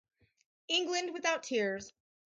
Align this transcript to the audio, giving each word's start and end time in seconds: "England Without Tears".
"England 0.67 1.13
Without 1.13 1.43
Tears". 1.43 1.93